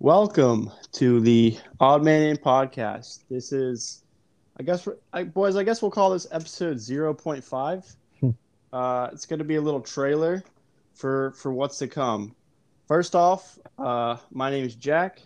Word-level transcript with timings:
Welcome 0.00 0.70
to 0.92 1.20
the 1.20 1.58
Odd 1.80 2.04
Man 2.04 2.22
In 2.22 2.36
podcast. 2.36 3.24
This 3.28 3.52
is, 3.52 4.04
I 4.58 4.62
guess, 4.62 4.86
I, 5.12 5.24
boys, 5.24 5.56
I 5.56 5.64
guess 5.64 5.82
we'll 5.82 5.90
call 5.90 6.10
this 6.10 6.28
episode 6.30 6.76
0.5. 6.76 7.96
Hmm. 8.20 8.30
uh, 8.72 9.08
it's 9.12 9.26
going 9.26 9.40
to 9.40 9.44
be 9.44 9.56
a 9.56 9.60
little 9.60 9.80
trailer 9.80 10.44
for 10.94 11.32
for 11.32 11.52
what's 11.52 11.78
to 11.78 11.88
come. 11.88 12.34
First 12.86 13.16
off, 13.16 13.58
uh, 13.76 14.18
my 14.30 14.50
name 14.50 14.64
is 14.64 14.76
Jack, 14.76 15.20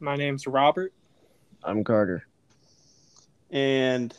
My 0.00 0.16
name's 0.16 0.46
Robert. 0.48 0.92
I'm 1.62 1.84
Carter. 1.84 2.26
and 3.50 4.12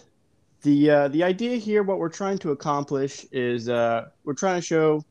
the 0.61 0.89
uh, 0.89 1.07
the 1.09 1.23
idea 1.23 1.57
here, 1.57 1.83
what 1.83 1.99
we're 1.99 2.07
trying 2.09 2.37
to 2.39 2.51
accomplish 2.51 3.25
is 3.33 3.67
uh, 3.67 4.07
we're 4.23 4.33
trying 4.33 4.55
to 4.55 4.65
show 4.65 5.03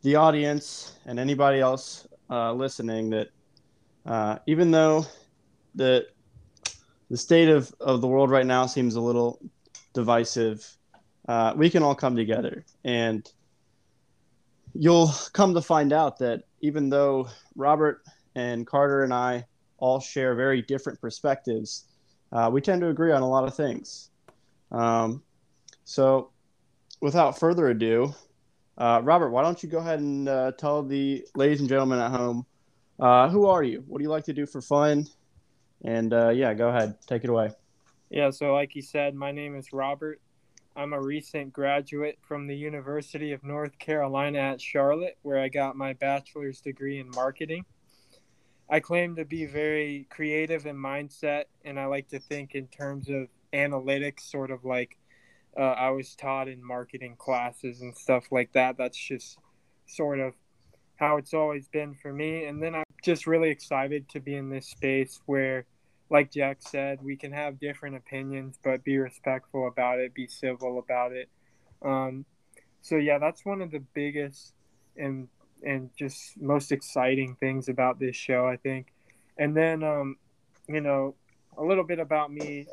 the 0.00 0.16
audience 0.16 0.92
and 1.04 1.18
anybody 1.18 1.60
else 1.60 2.06
uh, 2.30 2.52
listening 2.52 3.10
that 3.10 3.28
uh, 4.06 4.38
even 4.46 4.70
though 4.70 5.04
the 5.74 6.06
the 7.10 7.16
state 7.16 7.48
of, 7.48 7.72
of 7.80 8.00
the 8.00 8.06
world 8.06 8.30
right 8.30 8.46
now 8.46 8.66
seems 8.66 8.96
a 8.96 9.00
little 9.00 9.40
divisive, 9.92 10.76
uh, 11.28 11.52
we 11.56 11.70
can 11.70 11.82
all 11.82 11.94
come 11.94 12.16
together. 12.16 12.64
And 12.84 13.28
you'll 14.74 15.12
come 15.32 15.54
to 15.54 15.62
find 15.62 15.92
out 15.92 16.18
that 16.18 16.42
even 16.60 16.88
though 16.88 17.28
Robert 17.54 18.02
and 18.34 18.66
Carter 18.66 19.04
and 19.04 19.14
I 19.14 19.46
all 19.78 20.00
share 20.00 20.34
very 20.34 20.62
different 20.62 21.00
perspectives, 21.00 21.84
uh, 22.32 22.50
we 22.52 22.60
tend 22.60 22.80
to 22.80 22.88
agree 22.88 23.12
on 23.12 23.22
a 23.22 23.28
lot 23.28 23.44
of 23.44 23.54
things. 23.54 24.10
Um, 24.72 25.22
so, 25.84 26.30
without 27.00 27.38
further 27.38 27.68
ado, 27.68 28.14
uh, 28.78 29.00
Robert, 29.04 29.30
why 29.30 29.42
don't 29.42 29.62
you 29.62 29.68
go 29.68 29.78
ahead 29.78 30.00
and 30.00 30.28
uh, 30.28 30.52
tell 30.58 30.82
the 30.82 31.24
ladies 31.36 31.60
and 31.60 31.68
gentlemen 31.68 32.00
at 32.00 32.10
home 32.10 32.44
uh, 32.98 33.28
who 33.28 33.46
are 33.46 33.62
you? 33.62 33.84
What 33.86 33.98
do 33.98 34.04
you 34.04 34.10
like 34.10 34.24
to 34.24 34.32
do 34.32 34.46
for 34.46 34.60
fun? 34.60 35.06
And 35.84 36.12
uh, 36.12 36.30
yeah, 36.30 36.54
go 36.54 36.68
ahead, 36.68 36.96
take 37.06 37.24
it 37.24 37.30
away. 37.30 37.50
Yeah, 38.10 38.30
so 38.30 38.54
like 38.54 38.74
you 38.74 38.82
said, 38.82 39.14
my 39.14 39.32
name 39.32 39.56
is 39.56 39.72
Robert. 39.72 40.20
I'm 40.76 40.92
a 40.92 41.00
recent 41.00 41.52
graduate 41.52 42.18
from 42.20 42.46
the 42.46 42.56
University 42.56 43.32
of 43.32 43.42
North 43.42 43.78
Carolina 43.78 44.38
at 44.38 44.60
Charlotte, 44.60 45.16
where 45.22 45.38
I 45.38 45.48
got 45.48 45.76
my 45.76 45.94
bachelor's 45.94 46.60
degree 46.60 47.00
in 47.00 47.10
marketing. 47.10 47.64
I 48.68 48.80
claim 48.80 49.16
to 49.16 49.24
be 49.24 49.46
very 49.46 50.06
creative 50.10 50.66
in 50.66 50.76
mindset, 50.76 51.44
and 51.64 51.80
I 51.80 51.86
like 51.86 52.08
to 52.08 52.18
think 52.18 52.54
in 52.54 52.66
terms 52.66 53.08
of 53.08 53.28
analytics, 53.52 54.20
sort 54.20 54.50
of 54.50 54.64
like 54.64 54.98
uh, 55.56 55.62
I 55.62 55.90
was 55.90 56.14
taught 56.14 56.48
in 56.48 56.62
marketing 56.62 57.16
classes 57.16 57.80
and 57.80 57.96
stuff 57.96 58.30
like 58.30 58.52
that. 58.52 58.76
That's 58.76 58.98
just 58.98 59.38
sort 59.86 60.20
of 60.20 60.34
how 60.96 61.16
it's 61.16 61.32
always 61.32 61.68
been 61.68 61.94
for 61.94 62.12
me. 62.12 62.44
And 62.44 62.62
then 62.62 62.74
I'm 62.74 62.84
just 63.06 63.26
really 63.26 63.50
excited 63.50 64.08
to 64.10 64.20
be 64.20 64.34
in 64.34 64.50
this 64.50 64.66
space 64.66 65.20
where, 65.26 65.64
like 66.10 66.30
Jack 66.32 66.58
said, 66.60 66.98
we 67.02 67.16
can 67.16 67.32
have 67.32 67.60
different 67.60 67.96
opinions, 67.96 68.58
but 68.62 68.84
be 68.84 68.98
respectful 68.98 69.68
about 69.68 70.00
it, 70.00 70.12
be 70.12 70.26
civil 70.26 70.78
about 70.78 71.12
it. 71.12 71.30
Um, 71.82 72.26
so 72.82 72.96
yeah, 72.96 73.18
that's 73.18 73.44
one 73.44 73.62
of 73.62 73.70
the 73.70 73.82
biggest 73.94 74.52
and 74.96 75.28
and 75.62 75.90
just 75.96 76.38
most 76.40 76.72
exciting 76.72 77.36
things 77.36 77.68
about 77.68 77.98
this 77.98 78.14
show, 78.14 78.46
I 78.46 78.56
think. 78.56 78.92
And 79.38 79.56
then, 79.56 79.82
um, 79.82 80.16
you 80.68 80.80
know, 80.80 81.14
a 81.56 81.64
little 81.64 81.84
bit 81.84 81.98
about 81.98 82.32
me 82.32 82.66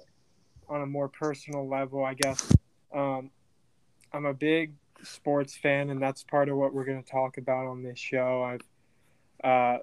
on 0.68 0.82
a 0.82 0.86
more 0.86 1.08
personal 1.08 1.68
level, 1.68 2.04
I 2.04 2.14
guess. 2.16 2.52
Um, 2.94 3.32
I'm 4.12 4.26
a 4.26 4.34
big 4.34 4.74
sports 5.04 5.56
fan, 5.56 5.90
and 5.90 6.02
that's 6.02 6.24
part 6.24 6.50
of 6.50 6.58
what 6.58 6.74
we're 6.74 6.86
going 6.86 7.02
to 7.02 7.10
talk 7.10 7.38
about 7.38 7.68
on 7.68 7.84
this 7.84 8.00
show. 8.00 8.44
I've 8.44 8.62
uh, 9.44 9.80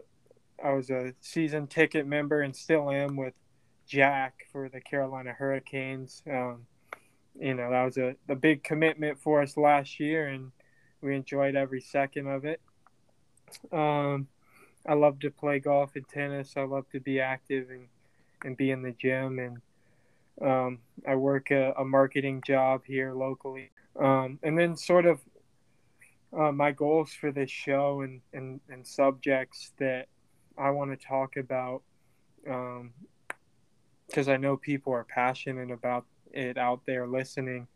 I 0.62 0.72
was 0.72 0.90
a 0.90 1.14
season 1.20 1.66
ticket 1.66 2.06
member 2.06 2.42
and 2.42 2.54
still 2.54 2.90
am 2.90 3.16
with 3.16 3.34
Jack 3.86 4.46
for 4.52 4.68
the 4.68 4.80
Carolina 4.80 5.32
Hurricanes. 5.32 6.22
Um, 6.30 6.66
you 7.38 7.54
know 7.54 7.70
that 7.70 7.84
was 7.84 7.96
a, 7.96 8.14
a 8.28 8.34
big 8.34 8.62
commitment 8.62 9.18
for 9.18 9.40
us 9.40 9.56
last 9.56 10.00
year, 10.00 10.28
and 10.28 10.52
we 11.00 11.16
enjoyed 11.16 11.56
every 11.56 11.80
second 11.80 12.26
of 12.26 12.44
it. 12.44 12.60
Um, 13.72 14.28
I 14.86 14.94
love 14.94 15.18
to 15.20 15.30
play 15.30 15.58
golf 15.58 15.96
and 15.96 16.08
tennis. 16.08 16.54
I 16.56 16.62
love 16.62 16.88
to 16.92 17.00
be 17.00 17.20
active 17.20 17.70
and, 17.70 17.88
and 18.44 18.56
be 18.56 18.70
in 18.70 18.82
the 18.82 18.92
gym. 18.92 19.38
And 19.38 20.48
um, 20.48 20.78
I 21.06 21.16
work 21.16 21.50
a, 21.50 21.72
a 21.76 21.84
marketing 21.84 22.42
job 22.46 22.82
here 22.86 23.12
locally. 23.12 23.70
Um, 23.98 24.38
and 24.42 24.58
then, 24.58 24.76
sort 24.76 25.06
of, 25.06 25.20
uh, 26.36 26.52
my 26.52 26.70
goals 26.72 27.12
for 27.12 27.32
this 27.32 27.50
show 27.50 28.02
and, 28.02 28.20
and, 28.32 28.60
and 28.70 28.86
subjects 28.86 29.72
that 29.78 30.06
I 30.60 30.70
want 30.70 30.90
to 30.90 31.06
talk 31.06 31.36
about 31.36 31.82
because 32.42 34.28
I 34.28 34.36
know 34.36 34.56
people 34.56 34.92
are 34.92 35.04
passionate 35.04 35.70
about 35.70 36.04
it 36.32 36.58
out 36.58 36.80
there 36.86 37.06
listening. 37.06 37.66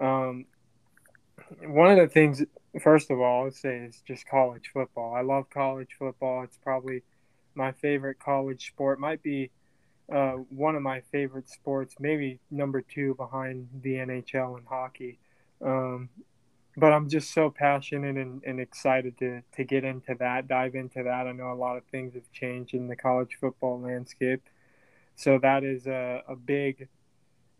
Um, 0.00 0.46
one 1.62 1.90
of 1.90 1.98
the 1.98 2.08
things, 2.08 2.42
first 2.82 3.10
of 3.10 3.20
all, 3.20 3.46
I'd 3.46 3.54
say 3.54 3.78
is 3.78 4.02
just 4.06 4.26
college 4.26 4.70
football. 4.72 5.14
I 5.14 5.22
love 5.22 5.50
college 5.50 5.90
football. 5.98 6.42
It's 6.44 6.58
probably 6.58 7.02
my 7.54 7.72
favorite 7.72 8.18
college 8.18 8.66
sport. 8.68 9.00
Might 9.00 9.22
be 9.22 9.50
uh, 10.12 10.32
one 10.50 10.76
of 10.76 10.82
my 10.82 11.00
favorite 11.12 11.48
sports, 11.48 11.94
maybe 11.98 12.38
number 12.50 12.82
two 12.82 13.14
behind 13.14 13.68
the 13.82 13.94
NHL 13.94 14.58
and 14.58 14.66
hockey. 14.66 15.18
Um, 15.64 16.08
but 16.76 16.92
I'm 16.92 17.08
just 17.08 17.32
so 17.32 17.50
passionate 17.50 18.16
and, 18.16 18.42
and 18.44 18.60
excited 18.60 19.18
to, 19.18 19.42
to 19.56 19.64
get 19.64 19.84
into 19.84 20.14
that, 20.18 20.48
dive 20.48 20.74
into 20.74 21.02
that. 21.02 21.26
I 21.26 21.32
know 21.32 21.52
a 21.52 21.54
lot 21.54 21.76
of 21.76 21.84
things 21.84 22.14
have 22.14 22.30
changed 22.32 22.74
in 22.74 22.86
the 22.88 22.96
college 22.96 23.36
football 23.40 23.80
landscape. 23.80 24.42
So 25.16 25.38
that 25.42 25.64
is 25.64 25.86
a, 25.86 26.22
a 26.28 26.36
big, 26.36 26.88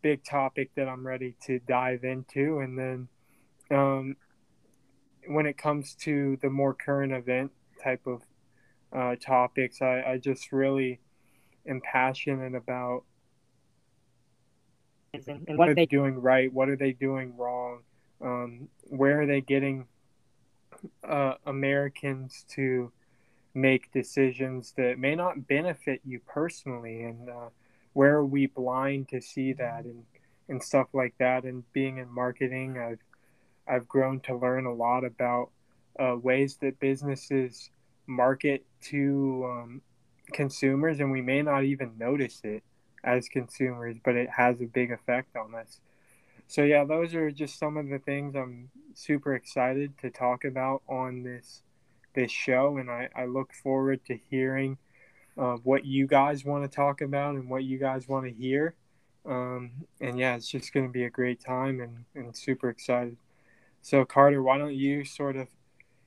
big 0.02 0.24
topic 0.24 0.70
that 0.76 0.88
I'm 0.88 1.06
ready 1.06 1.36
to 1.46 1.58
dive 1.58 2.04
into. 2.04 2.60
And 2.60 2.78
then 2.78 3.08
um, 3.70 4.16
when 5.26 5.46
it 5.46 5.58
comes 5.58 5.94
to 5.96 6.38
the 6.40 6.50
more 6.50 6.72
current 6.72 7.12
event 7.12 7.50
type 7.82 8.06
of 8.06 8.22
uh, 8.92 9.16
topics, 9.16 9.82
I, 9.82 10.02
I 10.02 10.18
just 10.18 10.52
really 10.52 11.00
am 11.66 11.80
passionate 11.80 12.54
about 12.54 13.04
and, 15.12 15.58
what 15.58 15.68
are 15.68 15.74
they 15.74 15.86
doing 15.86 16.20
right? 16.20 16.52
What 16.52 16.68
are 16.68 16.76
they 16.76 16.92
doing 16.92 17.36
wrong? 17.36 17.80
Um, 18.22 18.68
where 18.82 19.22
are 19.22 19.26
they 19.26 19.40
getting 19.40 19.86
uh, 21.06 21.34
Americans 21.46 22.44
to 22.50 22.92
make 23.54 23.92
decisions 23.92 24.72
that 24.76 24.98
may 24.98 25.14
not 25.14 25.46
benefit 25.46 26.00
you 26.04 26.20
personally? 26.26 27.02
And 27.02 27.28
uh, 27.28 27.48
where 27.92 28.16
are 28.16 28.26
we 28.26 28.46
blind 28.46 29.08
to 29.08 29.20
see 29.20 29.52
that 29.54 29.84
and, 29.84 30.04
and 30.48 30.62
stuff 30.62 30.88
like 30.92 31.14
that? 31.18 31.44
And 31.44 31.64
being 31.72 31.98
in 31.98 32.12
marketing, 32.12 32.78
I've, 32.78 33.00
I've 33.66 33.88
grown 33.88 34.20
to 34.20 34.36
learn 34.36 34.66
a 34.66 34.74
lot 34.74 35.04
about 35.04 35.50
uh, 35.98 36.16
ways 36.16 36.56
that 36.60 36.78
businesses 36.80 37.70
market 38.06 38.64
to 38.82 39.46
um, 39.48 39.82
consumers, 40.32 41.00
and 41.00 41.10
we 41.10 41.20
may 41.20 41.42
not 41.42 41.64
even 41.64 41.92
notice 41.98 42.40
it 42.44 42.62
as 43.02 43.28
consumers, 43.28 43.96
but 44.04 44.14
it 44.14 44.28
has 44.30 44.60
a 44.60 44.66
big 44.66 44.92
effect 44.92 45.36
on 45.36 45.54
us. 45.54 45.80
So 46.50 46.64
yeah, 46.64 46.82
those 46.82 47.14
are 47.14 47.30
just 47.30 47.60
some 47.60 47.76
of 47.76 47.88
the 47.88 48.00
things 48.00 48.34
I'm 48.34 48.70
super 48.94 49.36
excited 49.36 49.96
to 49.98 50.10
talk 50.10 50.44
about 50.44 50.82
on 50.88 51.22
this 51.22 51.62
this 52.12 52.32
show, 52.32 52.76
and 52.78 52.90
I, 52.90 53.08
I 53.14 53.26
look 53.26 53.52
forward 53.52 54.04
to 54.06 54.18
hearing 54.28 54.76
uh, 55.38 55.58
what 55.62 55.84
you 55.84 56.08
guys 56.08 56.44
want 56.44 56.68
to 56.68 56.76
talk 56.76 57.02
about 57.02 57.36
and 57.36 57.48
what 57.48 57.62
you 57.62 57.78
guys 57.78 58.08
want 58.08 58.26
to 58.26 58.32
hear. 58.32 58.74
Um, 59.24 59.70
and 60.00 60.18
yeah, 60.18 60.34
it's 60.34 60.48
just 60.48 60.72
going 60.72 60.86
to 60.86 60.92
be 60.92 61.04
a 61.04 61.10
great 61.10 61.40
time, 61.40 61.78
and, 61.78 62.04
and 62.16 62.36
super 62.36 62.68
excited. 62.68 63.16
So 63.80 64.04
Carter, 64.04 64.42
why 64.42 64.58
don't 64.58 64.74
you 64.74 65.04
sort 65.04 65.36
of 65.36 65.46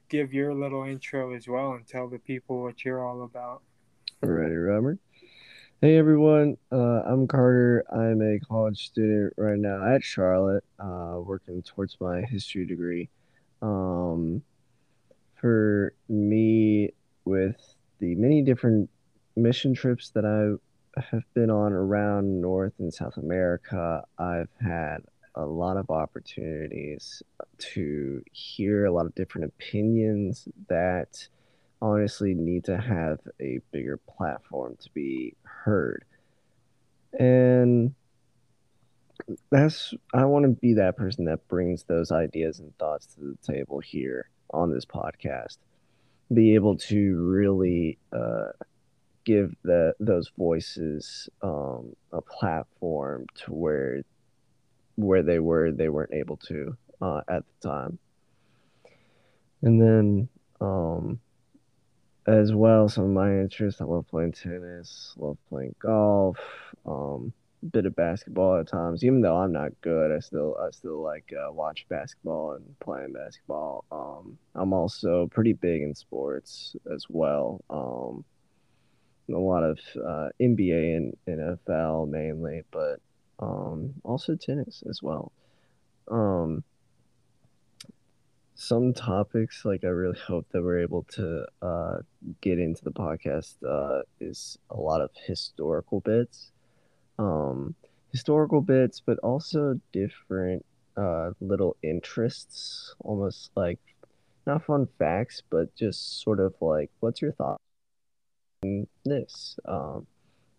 give 0.09 0.33
your 0.33 0.53
little 0.53 0.83
intro 0.83 1.33
as 1.33 1.47
well 1.47 1.71
and 1.71 1.87
tell 1.87 2.09
the 2.09 2.19
people 2.19 2.63
what 2.63 2.83
you're 2.83 3.01
all 3.01 3.23
about? 3.23 3.61
Ready, 4.21 4.55
Robert? 4.55 4.99
Hey 5.83 5.97
everyone, 5.97 6.55
uh, 6.71 7.01
I'm 7.05 7.27
Carter. 7.27 7.83
I'm 7.91 8.21
a 8.21 8.39
college 8.39 8.85
student 8.85 9.33
right 9.35 9.59
now 9.59 9.85
at 9.85 10.01
Charlotte, 10.01 10.63
uh, 10.79 11.15
working 11.17 11.61
towards 11.61 11.97
my 11.99 12.21
history 12.21 12.65
degree. 12.65 13.09
Um, 13.61 14.43
for 15.35 15.93
me, 16.07 16.93
with 17.25 17.75
the 17.99 18.15
many 18.15 18.41
different 18.41 18.89
mission 19.35 19.73
trips 19.73 20.09
that 20.11 20.23
I 20.23 21.01
have 21.01 21.25
been 21.33 21.49
on 21.49 21.73
around 21.73 22.39
North 22.39 22.75
and 22.79 22.93
South 22.93 23.17
America, 23.17 24.05
I've 24.17 24.47
had 24.61 24.99
a 25.35 25.45
lot 25.45 25.75
of 25.75 25.89
opportunities 25.89 27.21
to 27.57 28.23
hear 28.31 28.85
a 28.85 28.91
lot 28.93 29.05
of 29.05 29.13
different 29.15 29.47
opinions 29.47 30.47
that 30.69 31.27
honestly 31.83 32.33
need 32.33 32.63
to 32.63 32.77
have 32.77 33.19
a 33.41 33.59
bigger 33.71 33.97
platform 33.97 34.77
to 34.79 34.89
be 34.91 35.35
heard. 35.43 36.05
And 37.19 37.93
that's 39.51 39.93
I 40.13 40.23
want 40.25 40.45
to 40.45 40.49
be 40.49 40.73
that 40.75 40.95
person 40.97 41.25
that 41.25 41.47
brings 41.49 41.83
those 41.83 42.11
ideas 42.11 42.59
and 42.59 42.75
thoughts 42.77 43.07
to 43.15 43.19
the 43.19 43.53
table 43.53 43.79
here 43.79 44.29
on 44.51 44.71
this 44.71 44.85
podcast. 44.85 45.57
Be 46.33 46.55
able 46.55 46.77
to 46.77 47.21
really 47.21 47.97
uh, 48.13 48.53
give 49.25 49.53
the 49.63 49.93
those 49.99 50.31
voices 50.37 51.29
um, 51.41 51.95
a 52.13 52.21
platform 52.21 53.27
to 53.43 53.53
where 53.53 54.03
where 54.95 55.21
they 55.21 55.39
were 55.39 55.71
they 55.71 55.89
weren't 55.89 56.13
able 56.13 56.37
to 56.37 56.77
uh, 57.01 57.21
at 57.27 57.43
the 57.59 57.69
time. 57.69 57.99
And 59.61 59.81
then 59.81 60.29
um, 60.61 61.19
as 62.25 62.53
well, 62.53 62.87
some 62.87 63.05
of 63.05 63.09
my 63.11 63.31
interests, 63.31 63.81
I 63.81 63.85
love 63.85 64.07
playing 64.07 64.33
tennis, 64.33 65.13
love 65.17 65.37
playing 65.49 65.75
golf, 65.79 66.37
um, 66.85 67.33
bit 67.71 67.85
of 67.85 67.95
basketball 67.95 68.59
at 68.59 68.67
times. 68.67 69.03
Even 69.03 69.21
though 69.21 69.37
I'm 69.37 69.51
not 69.51 69.71
good, 69.81 70.11
I 70.11 70.19
still 70.19 70.57
I 70.59 70.71
still 70.71 71.01
like 71.01 71.31
uh, 71.33 71.51
watch 71.51 71.85
basketball 71.89 72.53
and 72.53 72.79
playing 72.79 73.13
basketball. 73.13 73.85
Um, 73.91 74.37
I'm 74.55 74.73
also 74.73 75.27
pretty 75.27 75.53
big 75.53 75.81
in 75.81 75.95
sports 75.95 76.75
as 76.93 77.05
well. 77.09 77.61
Um, 77.69 78.25
a 79.33 79.39
lot 79.39 79.63
of 79.63 79.79
uh, 79.95 80.29
NBA 80.41 80.97
and 80.97 81.17
NFL 81.27 82.09
mainly, 82.09 82.63
but 82.71 82.99
um, 83.39 83.93
also 84.03 84.35
tennis 84.35 84.83
as 84.89 85.01
well. 85.01 85.31
Um, 86.09 86.63
some 88.55 88.93
topics 88.93 89.65
like 89.65 89.83
I 89.83 89.87
really 89.87 90.19
hope 90.27 90.47
that 90.51 90.61
we're 90.61 90.79
able 90.79 91.03
to 91.13 91.45
uh, 91.61 91.97
get 92.41 92.59
into 92.59 92.83
the 92.83 92.91
podcast 92.91 93.55
uh, 93.67 94.03
is 94.19 94.57
a 94.69 94.79
lot 94.79 95.01
of 95.01 95.09
historical 95.25 95.99
bits, 96.01 96.51
um, 97.19 97.75
historical 98.11 98.61
bits, 98.61 99.01
but 99.05 99.17
also 99.19 99.79
different 99.91 100.65
uh, 100.95 101.31
little 101.41 101.75
interests, 101.81 102.93
almost 102.99 103.51
like 103.55 103.79
not 104.45 104.65
fun 104.65 104.87
facts, 104.99 105.41
but 105.49 105.75
just 105.75 106.21
sort 106.21 106.39
of 106.39 106.53
like, 106.61 106.91
what's 106.99 107.21
your 107.21 107.31
thought 107.31 107.59
on 108.63 108.87
this? 109.05 109.57
Um, 109.65 110.05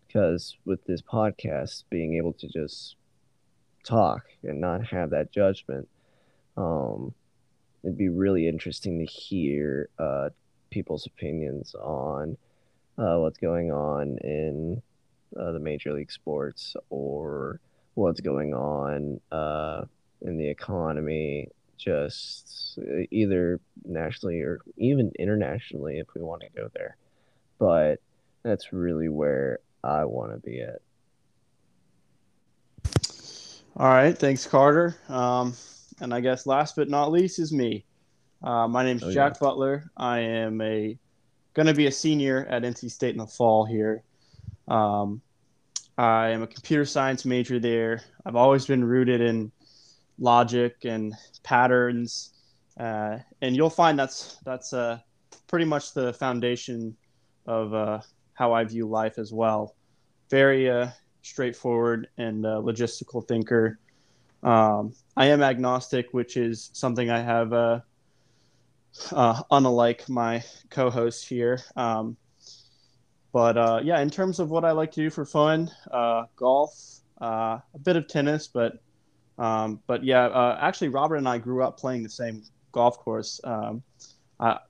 because 0.07 0.57
with 0.65 0.85
this 0.85 1.03
podcast, 1.03 1.85
being 1.91 2.15
able 2.15 2.33
to 2.35 2.47
just 2.47 2.95
talk 3.83 4.23
and 4.45 4.61
not 4.61 4.87
have 4.87 5.11
that 5.11 5.33
judgment, 5.33 5.89
um, 6.57 7.13
it'd 7.85 7.99
be 7.99 8.09
really 8.09 8.49
interesting 8.49 8.99
to 8.99 9.05
hear 9.05 9.91
uh, 9.99 10.31
people's 10.71 11.07
opinions 11.07 11.75
on 11.75 12.37
uh, 12.99 13.17
what's 13.19 13.39
going 13.39 13.71
on 13.71 14.17
in 14.19 14.83
uh, 15.39 15.53
the 15.53 15.59
major 15.59 15.93
league 15.93 16.11
sports 16.11 16.77
or 16.89 17.61
what's 17.95 18.21
going 18.21 18.55
on 18.55 19.21
uh, 19.31 19.85
in 20.23 20.39
the 20.39 20.49
economy, 20.49 21.49
just 21.77 22.79
either 23.11 23.61
nationally 23.85 24.41
or 24.41 24.61
even 24.79 25.13
internationally 25.19 25.99
if 25.99 26.07
we 26.15 26.23
want 26.23 26.41
to 26.41 26.49
go 26.57 26.71
there. 26.75 26.97
But 27.59 28.01
that's 28.43 28.73
really 28.73 29.11
where 29.11 29.59
I 29.83 30.07
want 30.07 30.33
to 30.33 30.39
be 30.39 30.63
at. 30.63 30.81
All 33.77 33.89
right, 33.89 34.17
thanks, 34.17 34.47
Carter. 34.47 34.97
Um, 35.09 35.55
and 36.01 36.13
I 36.13 36.21
guess 36.21 36.47
last 36.47 36.77
but 36.77 36.89
not 36.89 37.13
least 37.13 37.39
is 37.39 37.53
me. 37.53 37.85
Uh, 38.43 38.69
my 38.69 38.85
name's 38.85 39.03
oh, 39.03 39.13
Jack 39.13 39.35
yeah. 39.35 39.39
Butler. 39.41 39.91
I 39.97 40.19
am 40.21 40.61
a 40.61 40.99
going 41.55 41.67
to 41.67 41.75
be 41.75 41.87
a 41.87 41.93
senior 41.93 42.47
at 42.51 42.63
NC 42.63 42.91
State 42.91 43.15
in 43.15 43.19
the 43.19 43.27
fall 43.27 43.65
here. 43.65 44.03
Um, 44.69 45.23
I 45.97 46.31
am 46.31 46.43
a 46.43 46.47
computer 46.47 46.85
science 46.85 47.25
major 47.25 47.59
there. 47.59 48.03
I've 48.27 48.37
always 48.37 48.67
been 48.67 48.85
rooted 48.85 49.21
in 49.21 49.53
logic 50.19 50.77
and 50.85 51.15
patterns, 51.43 52.35
uh, 52.79 53.19
and 53.41 53.55
you'll 53.55 53.71
find 53.71 53.99
that's 53.99 54.39
that's 54.45 54.73
uh, 54.73 54.99
pretty 55.47 55.65
much 55.65 55.95
the 55.95 56.13
foundation 56.15 56.97
of 57.47 57.73
uh, 57.73 58.01
how 58.35 58.53
I 58.53 58.65
view 58.65 58.87
life 58.87 59.19
as 59.19 59.33
well. 59.33 59.77
Very 60.31 60.69
uh, 60.69 60.89
straightforward 61.23 62.09
and 62.19 62.45
uh, 62.45 62.61
logistical 62.63 63.27
thinker. 63.27 63.79
Um, 64.45 64.93
I 65.17 65.27
am 65.27 65.43
agnostic, 65.43 66.09
which 66.13 66.37
is 66.37 66.69
something 66.75 67.11
I 67.11 67.21
have, 67.21 67.53
uh, 67.53 67.81
uh, 69.11 69.43
unlike 69.51 70.07
my 70.09 70.45
co-host 70.69 71.27
here. 71.27 71.61
Um, 71.77 72.17
but 73.33 73.57
uh, 73.57 73.81
yeah, 73.83 74.01
in 74.01 74.11
terms 74.11 74.39
of 74.39 74.51
what 74.51 74.65
I 74.65 74.73
like 74.73 74.93
to 74.93 75.01
do 75.01 75.11
for 75.11 75.25
fun, 75.25 75.71
uh, 75.91 76.27
golf, 76.37 76.73
uh, 77.21 77.59
a 77.75 77.79
bit 77.83 77.97
of 77.97 78.07
tennis, 78.07 78.47
but 78.47 78.79
um, 79.37 79.81
but 79.89 80.05
yeah, 80.05 80.27
uh, 80.27 80.59
actually, 80.61 80.89
Robert 80.91 81.17
and 81.17 81.29
I 81.29 81.39
grew 81.39 81.65
up 81.65 81.77
playing 81.77 82.05
the 82.05 82.09
same 82.11 82.45
golf 82.71 82.99
course. 82.99 83.41
Um, 83.43 83.83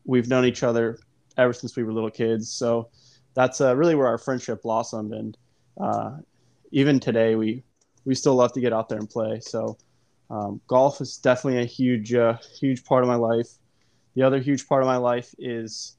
we've 0.06 0.28
known 0.28 0.46
each 0.46 0.62
other 0.62 0.98
ever 1.36 1.52
since 1.52 1.76
we 1.76 1.82
were 1.82 1.92
little 1.92 2.10
kids, 2.10 2.50
so 2.50 2.88
that's 3.34 3.60
really 3.60 3.94
where 3.94 4.06
our 4.06 4.16
friendship 4.16 4.62
blossomed. 4.62 5.12
And 5.12 6.24
even 6.70 6.98
today, 6.98 7.34
we 7.34 7.62
we 8.04 8.14
still 8.14 8.34
love 8.34 8.52
to 8.52 8.60
get 8.60 8.72
out 8.72 8.88
there 8.88 8.98
and 8.98 9.08
play. 9.08 9.40
So 9.40 9.76
um, 10.30 10.60
golf 10.66 11.00
is 11.00 11.18
definitely 11.18 11.62
a 11.62 11.66
huge 11.66 12.14
uh, 12.14 12.38
huge 12.58 12.84
part 12.84 13.02
of 13.04 13.08
my 13.08 13.16
life. 13.16 13.48
The 14.14 14.22
other 14.22 14.40
huge 14.40 14.66
part 14.68 14.82
of 14.82 14.86
my 14.86 14.96
life 14.96 15.34
is 15.38 15.96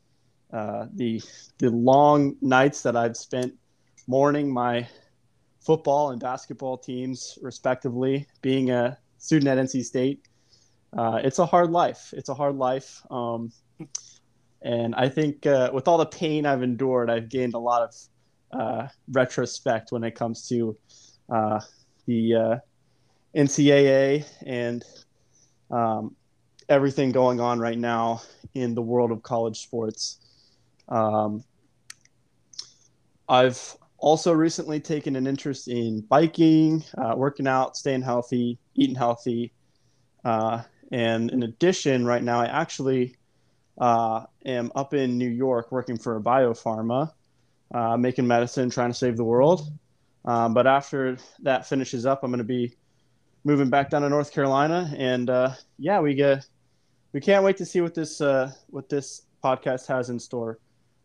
uh, 0.53 0.85
the 0.93 1.21
the 1.57 1.69
long 1.69 2.35
nights 2.41 2.81
that 2.83 2.95
I've 2.95 3.17
spent 3.17 3.53
mourning 4.07 4.51
my 4.51 4.87
football 5.59 6.11
and 6.11 6.19
basketball 6.19 6.77
teams 6.77 7.37
respectively. 7.41 8.27
Being 8.41 8.71
a 8.71 8.97
student 9.17 9.47
at 9.47 9.57
NC 9.57 9.83
State, 9.83 10.27
uh, 10.97 11.19
it's 11.23 11.39
a 11.39 11.45
hard 11.45 11.71
life. 11.71 12.13
It's 12.15 12.29
a 12.29 12.33
hard 12.33 12.55
life. 12.55 13.01
Um, 13.09 13.51
and 14.61 14.95
I 14.95 15.09
think 15.09 15.45
uh, 15.45 15.71
with 15.73 15.87
all 15.87 15.97
the 15.97 16.05
pain 16.05 16.45
I've 16.45 16.63
endured, 16.63 17.09
I've 17.09 17.29
gained 17.29 17.53
a 17.53 17.59
lot 17.59 17.81
of 17.81 18.59
uh, 18.59 18.87
retrospect 19.11 19.91
when 19.91 20.03
it 20.03 20.15
comes 20.15 20.47
to 20.49 20.77
uh, 21.29 21.59
the 22.05 22.35
uh, 22.35 22.55
NCAA 23.35 24.25
and 24.45 24.83
um, 25.71 26.15
everything 26.69 27.11
going 27.11 27.39
on 27.39 27.59
right 27.59 27.77
now 27.77 28.21
in 28.53 28.73
the 28.73 28.81
world 28.81 29.11
of 29.11 29.21
college 29.23 29.61
sports. 29.61 30.19
Um, 30.89 31.43
I've 33.27 33.77
also 33.97 34.31
recently 34.31 34.79
taken 34.79 35.15
an 35.15 35.27
interest 35.27 35.67
in 35.67 36.01
biking, 36.01 36.83
uh, 36.97 37.13
working 37.15 37.47
out, 37.47 37.75
staying 37.75 38.03
healthy, 38.03 38.59
eating 38.75 38.95
healthy. 38.95 39.51
Uh, 40.23 40.61
and 40.91 41.31
in 41.31 41.43
addition, 41.43 42.05
right 42.05 42.23
now, 42.23 42.39
I 42.39 42.45
actually 42.45 43.15
uh, 43.79 44.25
am 44.45 44.71
up 44.75 44.93
in 44.93 45.17
New 45.17 45.29
York 45.29 45.71
working 45.71 45.97
for 45.97 46.17
a 46.17 46.21
biopharma, 46.21 47.11
uh, 47.73 47.97
making 47.97 48.27
medicine, 48.27 48.69
trying 48.69 48.91
to 48.91 48.97
save 48.97 49.17
the 49.17 49.23
world. 49.23 49.67
Um, 50.25 50.53
but 50.53 50.65
after 50.67 51.17
that 51.43 51.67
finishes 51.67 52.05
up, 52.05 52.23
I'm 52.23 52.31
going 52.31 52.39
to 52.39 52.43
be 52.43 52.75
moving 53.43 53.69
back 53.69 53.91
down 53.91 54.01
to 54.01 54.09
North 54.09 54.31
Carolina, 54.31 54.91
and 54.97 55.29
uh, 55.29 55.51
yeah, 55.77 55.99
we 55.99 56.15
get 56.15 56.45
we 57.13 57.21
can't 57.21 57.45
wait 57.45 57.57
to 57.57 57.65
see 57.65 57.81
what 57.81 57.93
this 57.93 58.19
uh, 58.21 58.51
what 58.67 58.89
this 58.89 59.21
podcast 59.43 59.87
has 59.87 60.09
in 60.09 60.19
store. 60.19 60.59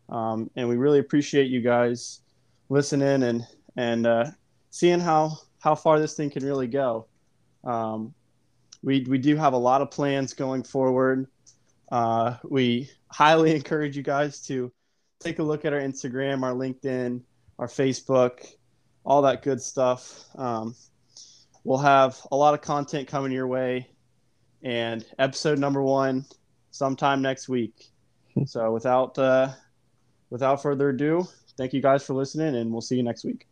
Um, 0.09 0.49
and 0.55 0.67
we 0.67 0.75
really 0.75 0.99
appreciate 0.99 1.47
you 1.47 1.61
guys 1.61 2.21
listening 2.69 3.23
and 3.23 3.47
and 3.77 4.07
uh, 4.07 4.25
seeing 4.71 4.99
how 4.99 5.37
how 5.59 5.75
far 5.75 5.99
this 5.99 6.15
thing 6.15 6.29
can 6.29 6.43
really 6.43 6.67
go. 6.67 7.07
Um, 7.63 8.13
we 8.83 9.05
we 9.07 9.19
do 9.19 9.35
have 9.35 9.53
a 9.53 9.57
lot 9.57 9.81
of 9.81 9.91
plans 9.91 10.33
going 10.33 10.63
forward. 10.63 11.27
Uh, 11.91 12.37
we 12.43 12.89
highly 13.09 13.55
encourage 13.55 13.95
you 13.95 14.03
guys 14.03 14.41
to 14.47 14.71
take 15.19 15.39
a 15.39 15.43
look 15.43 15.63
at 15.63 15.73
our 15.73 15.79
Instagram, 15.79 16.43
our 16.43 16.53
LinkedIn, 16.53 17.21
our 17.59 17.67
Facebook, 17.67 18.43
all 19.03 19.21
that 19.23 19.43
good 19.43 19.61
stuff. 19.61 20.25
Um, 20.35 20.75
we'll 21.63 21.77
have 21.77 22.19
a 22.31 22.35
lot 22.35 22.53
of 22.53 22.61
content 22.61 23.07
coming 23.07 23.31
your 23.31 23.47
way, 23.47 23.87
and 24.63 25.05
episode 25.19 25.59
number 25.59 25.81
one 25.81 26.25
sometime 26.71 27.21
next 27.21 27.49
week. 27.49 27.91
so 28.45 28.71
without 28.71 29.17
uh, 29.17 29.49
without 30.29 30.61
further 30.61 30.89
ado, 30.89 31.27
thank 31.57 31.73
you 31.73 31.81
guys 31.81 32.03
for 32.03 32.13
listening, 32.13 32.55
and 32.55 32.71
we'll 32.71 32.81
see 32.81 32.95
you 32.95 33.03
next 33.03 33.23
week. 33.23 33.50